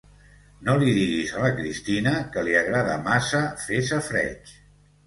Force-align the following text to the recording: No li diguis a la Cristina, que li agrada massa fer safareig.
No 0.69 0.73
li 0.83 0.87
diguis 0.95 1.35
a 1.35 1.43
la 1.43 1.51
Cristina, 1.59 2.15
que 2.33 2.45
li 2.49 2.59
agrada 2.63 2.99
massa 3.11 3.45
fer 3.69 3.85
safareig. 3.93 4.61